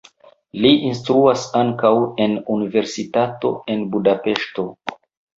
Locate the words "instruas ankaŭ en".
0.91-2.33